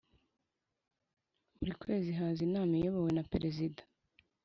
[1.57, 3.81] Buri kwezi haba inama iyobowe na Perezida